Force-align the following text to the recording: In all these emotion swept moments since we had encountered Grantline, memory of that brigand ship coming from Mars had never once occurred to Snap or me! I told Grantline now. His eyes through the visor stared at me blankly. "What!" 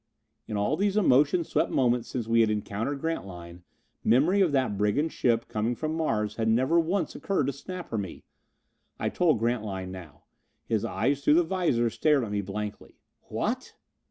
In 0.47 0.57
all 0.57 0.77
these 0.77 0.97
emotion 0.97 1.43
swept 1.43 1.69
moments 1.69 2.09
since 2.09 2.27
we 2.27 2.41
had 2.41 2.49
encountered 2.49 3.01
Grantline, 3.01 3.61
memory 4.03 4.41
of 4.41 4.51
that 4.51 4.75
brigand 4.75 5.13
ship 5.13 5.47
coming 5.47 5.75
from 5.75 5.93
Mars 5.93 6.37
had 6.37 6.47
never 6.47 6.79
once 6.79 7.13
occurred 7.13 7.45
to 7.45 7.53
Snap 7.53 7.93
or 7.93 7.99
me! 7.99 8.23
I 8.97 9.09
told 9.09 9.37
Grantline 9.37 9.91
now. 9.91 10.23
His 10.65 10.83
eyes 10.83 11.23
through 11.23 11.35
the 11.35 11.43
visor 11.43 11.91
stared 11.91 12.23
at 12.23 12.31
me 12.31 12.41
blankly. 12.41 12.97
"What!" 13.27 13.75